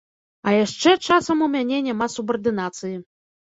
А 0.47 0.53
яшчэ 0.55 0.93
часам 1.07 1.43
у 1.49 1.49
мяне 1.57 1.83
няма 1.89 2.09
субардынацыі. 2.15 2.97